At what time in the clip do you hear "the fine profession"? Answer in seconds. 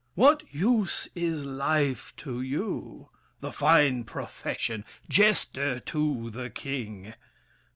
3.39-4.83